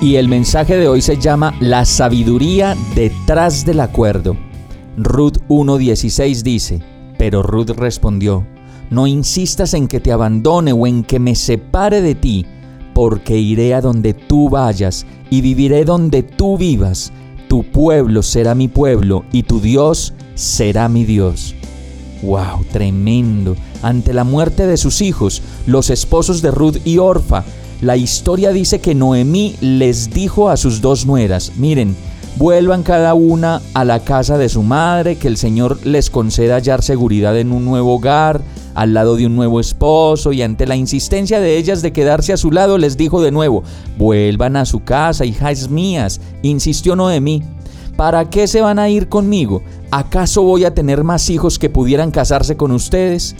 Y 0.00 0.14
el 0.14 0.28
mensaje 0.28 0.76
de 0.76 0.86
hoy 0.86 1.00
se 1.00 1.16
llama 1.16 1.56
La 1.58 1.84
sabiduría 1.84 2.76
detrás 2.94 3.64
del 3.64 3.80
acuerdo. 3.80 4.36
Ruth 4.96 5.38
1.16 5.48 6.42
dice, 6.42 6.80
pero 7.18 7.42
Ruth 7.42 7.70
respondió, 7.70 8.46
no 8.90 9.08
insistas 9.08 9.74
en 9.74 9.88
que 9.88 9.98
te 9.98 10.12
abandone 10.12 10.72
o 10.72 10.86
en 10.86 11.02
que 11.02 11.18
me 11.18 11.34
separe 11.34 12.00
de 12.00 12.14
ti, 12.14 12.46
porque 12.94 13.38
iré 13.38 13.74
a 13.74 13.80
donde 13.80 14.14
tú 14.14 14.48
vayas 14.48 15.04
y 15.30 15.40
viviré 15.40 15.84
donde 15.84 16.22
tú 16.22 16.56
vivas. 16.56 17.12
Tu 17.48 17.64
pueblo 17.64 18.22
será 18.22 18.54
mi 18.54 18.68
pueblo 18.68 19.24
y 19.32 19.42
tu 19.42 19.60
Dios 19.60 20.14
será 20.36 20.88
mi 20.88 21.04
Dios. 21.04 21.56
¡Wow! 22.22 22.64
Tremendo. 22.70 23.56
Ante 23.82 24.12
la 24.12 24.22
muerte 24.22 24.68
de 24.68 24.76
sus 24.76 25.02
hijos, 25.02 25.42
los 25.66 25.90
esposos 25.90 26.40
de 26.40 26.52
Ruth 26.52 26.76
y 26.84 26.98
Orfa, 26.98 27.44
la 27.80 27.96
historia 27.96 28.50
dice 28.50 28.80
que 28.80 28.94
Noemí 28.94 29.54
les 29.60 30.10
dijo 30.10 30.50
a 30.50 30.56
sus 30.56 30.80
dos 30.80 31.06
nueras, 31.06 31.52
miren, 31.56 31.94
vuelvan 32.36 32.82
cada 32.82 33.14
una 33.14 33.62
a 33.72 33.84
la 33.84 34.00
casa 34.00 34.36
de 34.36 34.48
su 34.48 34.64
madre, 34.64 35.16
que 35.16 35.28
el 35.28 35.36
Señor 35.36 35.78
les 35.86 36.10
conceda 36.10 36.56
hallar 36.56 36.82
seguridad 36.82 37.38
en 37.38 37.52
un 37.52 37.64
nuevo 37.64 37.94
hogar, 37.94 38.40
al 38.74 38.94
lado 38.94 39.16
de 39.16 39.26
un 39.26 39.36
nuevo 39.36 39.60
esposo 39.60 40.32
y 40.32 40.42
ante 40.42 40.66
la 40.66 40.76
insistencia 40.76 41.40
de 41.40 41.56
ellas 41.56 41.82
de 41.82 41.92
quedarse 41.92 42.32
a 42.32 42.36
su 42.36 42.50
lado 42.50 42.78
les 42.78 42.96
dijo 42.96 43.22
de 43.22 43.30
nuevo, 43.30 43.62
vuelvan 43.96 44.56
a 44.56 44.64
su 44.64 44.84
casa, 44.84 45.24
hijas 45.24 45.68
mías, 45.68 46.20
insistió 46.42 46.96
Noemí. 46.96 47.42
¿Para 47.96 48.30
qué 48.30 48.46
se 48.46 48.60
van 48.60 48.78
a 48.78 48.88
ir 48.88 49.08
conmigo? 49.08 49.62
¿Acaso 49.90 50.42
voy 50.42 50.64
a 50.64 50.74
tener 50.74 51.02
más 51.02 51.30
hijos 51.30 51.58
que 51.58 51.70
pudieran 51.70 52.12
casarse 52.12 52.56
con 52.56 52.70
ustedes? 52.70 53.34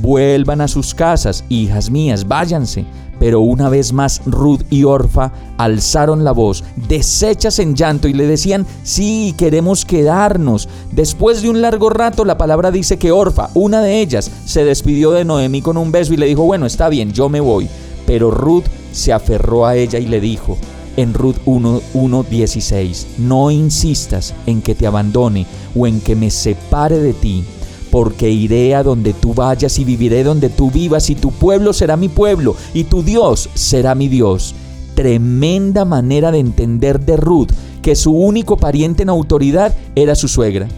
Vuelvan 0.00 0.62
a 0.62 0.68
sus 0.68 0.94
casas, 0.94 1.44
hijas 1.50 1.90
mías, 1.90 2.26
váyanse. 2.26 2.86
Pero 3.20 3.40
una 3.40 3.68
vez 3.68 3.92
más 3.92 4.22
Ruth 4.24 4.62
y 4.70 4.84
Orfa 4.84 5.30
alzaron 5.58 6.24
la 6.24 6.32
voz, 6.32 6.64
deshechas 6.88 7.60
en 7.60 7.76
llanto, 7.76 8.08
y 8.08 8.14
le 8.14 8.26
decían, 8.26 8.66
sí, 8.82 9.34
queremos 9.36 9.84
quedarnos. 9.84 10.68
Después 10.90 11.42
de 11.42 11.50
un 11.50 11.60
largo 11.60 11.90
rato, 11.90 12.24
la 12.24 12.38
palabra 12.38 12.72
dice 12.72 12.98
que 12.98 13.12
Orfa, 13.12 13.50
una 13.54 13.82
de 13.82 14.00
ellas, 14.00 14.30
se 14.46 14.64
despidió 14.64 15.12
de 15.12 15.26
Noemí 15.26 15.60
con 15.60 15.76
un 15.76 15.92
beso 15.92 16.14
y 16.14 16.16
le 16.16 16.26
dijo, 16.26 16.44
bueno, 16.44 16.64
está 16.64 16.88
bien, 16.88 17.12
yo 17.12 17.28
me 17.28 17.40
voy. 17.40 17.68
Pero 18.06 18.30
Ruth 18.30 18.64
se 18.90 19.12
aferró 19.12 19.66
a 19.66 19.76
ella 19.76 19.98
y 19.98 20.06
le 20.06 20.20
dijo, 20.20 20.56
en 20.96 21.12
Ruth 21.14 21.36
1.16, 21.44 23.06
no 23.18 23.50
insistas 23.50 24.34
en 24.46 24.62
que 24.62 24.74
te 24.74 24.86
abandone 24.86 25.46
o 25.76 25.86
en 25.86 26.00
que 26.00 26.16
me 26.16 26.30
separe 26.30 26.98
de 26.98 27.12
ti 27.12 27.44
porque 27.90 28.30
iré 28.30 28.74
a 28.74 28.82
donde 28.82 29.12
tú 29.12 29.34
vayas 29.34 29.78
y 29.78 29.84
viviré 29.84 30.22
donde 30.22 30.48
tú 30.48 30.70
vivas 30.70 31.10
y 31.10 31.14
tu 31.14 31.30
pueblo 31.30 31.72
será 31.72 31.96
mi 31.96 32.08
pueblo 32.08 32.56
y 32.74 32.84
tu 32.84 33.02
Dios 33.02 33.48
será 33.54 33.94
mi 33.94 34.08
Dios. 34.08 34.54
Tremenda 34.94 35.84
manera 35.84 36.30
de 36.30 36.38
entender 36.38 37.00
de 37.00 37.16
Ruth 37.16 37.50
que 37.82 37.96
su 37.96 38.12
único 38.12 38.56
pariente 38.56 39.02
en 39.02 39.08
autoridad 39.08 39.74
era 39.94 40.14
su 40.14 40.28
suegra. 40.28 40.68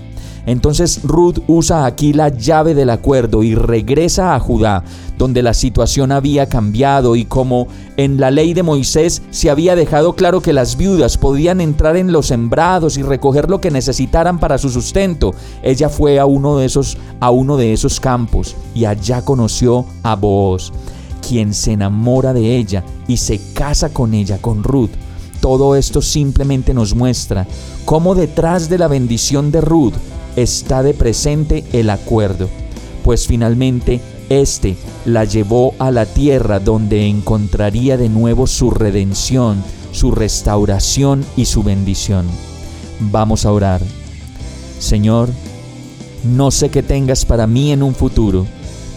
Entonces 0.47 1.01
Ruth 1.05 1.39
usa 1.47 1.87
aquí 1.87 2.13
la 2.13 2.29
llave 2.29 2.75
del 2.75 2.91
acuerdo 2.91 3.43
y 3.43 3.55
regresa 3.55 4.35
a 4.35 4.41
Judá, 4.41 4.83
donde 5.17 5.43
la 5.43 5.55
situación 5.55 6.11
había 6.11 6.49
cambiado 6.49 7.15
y 7.15 7.25
como 7.25 7.69
en 7.97 8.19
la 8.19 8.31
ley 8.31 8.53
de 8.53 8.65
Moisés 8.65 9.23
se 9.31 9.51
había 9.51 9.77
dejado 9.77 10.15
claro 10.15 10.41
que 10.41 10.53
las 10.53 10.77
viudas 10.77 11.17
podían 11.17 11.61
entrar 11.61 11.97
en 11.97 12.11
los 12.11 12.27
sembrados 12.27 12.97
y 12.97 13.03
recoger 13.03 13.49
lo 13.49 13.61
que 13.61 13.71
necesitaran 13.71 14.41
para 14.41 14.59
su 14.59 14.69
sustento, 14.69 15.33
ella 15.63 15.89
fue 15.89 16.19
a 16.19 16.27
uno 16.27 16.57
de 16.59 16.67
esos 16.67 16.99
a 17.21 17.31
uno 17.31 17.57
de 17.57 17.73
esos 17.73 18.01
campos 18.01 18.57
y 18.75 18.85
allá 18.85 19.25
conoció 19.25 19.87
a 20.03 20.17
Booz, 20.17 20.73
quien 21.27 21.55
se 21.55 21.73
enamora 21.73 22.33
de 22.33 22.57
ella 22.57 22.85
y 23.07 23.19
se 23.19 23.41
casa 23.53 23.91
con 23.91 24.13
ella 24.13 24.39
con 24.39 24.65
Ruth. 24.65 24.91
Todo 25.41 25.77
esto 25.77 26.03
simplemente 26.03 26.73
nos 26.75 26.95
muestra 26.95 27.47
cómo 27.85 28.15
detrás 28.15 28.69
de 28.69 28.79
la 28.79 28.89
bendición 28.89 29.51
de 29.51 29.61
Ruth 29.61 29.95
está 30.37 30.83
de 30.83 30.95
presente 30.95 31.65
el 31.73 31.91
acuerdo, 31.91 32.49
pues 33.05 33.27
finalmente 33.27 34.01
éste 34.29 34.77
la 35.05 35.25
llevó 35.25 35.75
a 35.79 35.91
la 35.91 36.07
tierra 36.07 36.61
donde 36.61 37.07
encontraría 37.07 37.97
de 37.97 38.09
nuevo 38.09 38.47
su 38.47 38.71
redención, 38.71 39.63
su 39.93 40.11
restauración 40.11 41.25
y 41.37 41.45
su 41.45 41.63
bendición. 41.63 42.27
Vamos 43.01 43.45
a 43.45 43.53
orar. 43.53 43.81
Señor, 44.79 45.29
no 46.25 46.51
sé 46.51 46.71
qué 46.71 46.83
tengas 46.83 47.25
para 47.25 47.47
mí 47.47 47.73
en 47.73 47.83
un 47.83 47.95
futuro, 47.95 48.47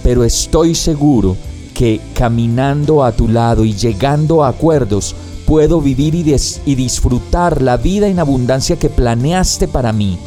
pero 0.04 0.24
estoy 0.24 0.76
seguro 0.76 1.36
que 1.74 2.00
caminando 2.14 3.04
a 3.04 3.12
tu 3.12 3.28
lado 3.28 3.66
y 3.66 3.74
llegando 3.74 4.44
a 4.44 4.50
acuerdos, 4.50 5.16
puedo 5.46 5.82
vivir 5.82 6.16
y, 6.16 6.36
y 6.66 6.76
disfrutar 6.76 7.62
la 7.62 7.78
vida 7.78 8.08
en 8.08 8.20
abundancia 8.20 8.78
que 8.78 8.90
planeaste 8.90 9.68
para 9.68 9.92
mí. 9.92 10.18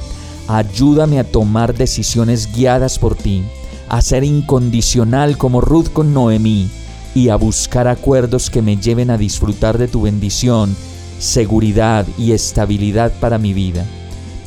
Ayúdame 0.48 1.18
a 1.18 1.24
tomar 1.24 1.74
decisiones 1.74 2.50
guiadas 2.50 2.98
por 2.98 3.14
ti, 3.14 3.42
a 3.86 4.00
ser 4.00 4.24
incondicional 4.24 5.36
como 5.36 5.60
Ruth 5.60 5.88
con 5.92 6.14
Noemí 6.14 6.70
y 7.14 7.28
a 7.28 7.36
buscar 7.36 7.86
acuerdos 7.86 8.48
que 8.48 8.62
me 8.62 8.78
lleven 8.78 9.10
a 9.10 9.18
disfrutar 9.18 9.76
de 9.76 9.88
tu 9.88 10.02
bendición, 10.02 10.74
seguridad 11.18 12.06
y 12.16 12.32
estabilidad 12.32 13.12
para 13.20 13.36
mi 13.36 13.52
vida. 13.52 13.84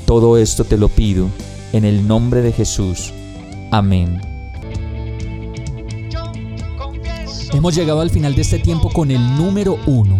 Todo 0.08 0.40
esto 0.40 0.64
te 0.64 0.76
lo 0.76 0.90
pido 0.90 1.28
en 1.72 1.86
el 1.86 2.08
nombre 2.08 2.42
de 2.42 2.52
Jesús. 2.52 3.14
Amén. 3.70 4.20
Hemos 7.54 7.76
llegado 7.76 8.02
al 8.02 8.10
final 8.10 8.34
de 8.34 8.42
este 8.42 8.58
tiempo 8.58 8.90
con 8.90 9.12
el 9.12 9.22
número 9.38 9.78
uno 9.86 10.20